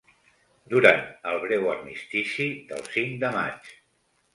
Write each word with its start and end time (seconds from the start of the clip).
Durant 0.75 1.03
el 1.33 1.39
breu 1.45 1.69
armistici 1.75 2.51
del 2.75 2.85
cinc 2.97 3.17
de 3.27 3.35
maig 3.41 3.75